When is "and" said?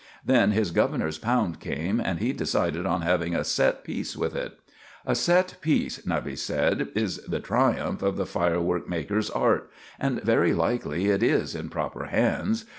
1.99-2.17, 9.99-10.19